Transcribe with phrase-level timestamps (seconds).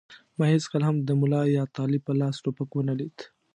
[0.37, 3.17] ما هېڅکله هم د ملا یا طالب په لاس ټوپک و نه لید.